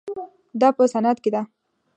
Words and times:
دا 0.61 0.69
په 0.77 0.83
صنعت 0.93 1.17
کې 1.23 1.29
ده. 1.35 1.41